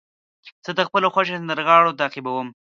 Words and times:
زه 0.65 0.71
د 0.77 0.81
خپلو 0.87 1.07
خوښې 1.13 1.33
سندرغاړو 1.39 1.97
تعقیب 1.99 2.25
کوم. 2.33 2.47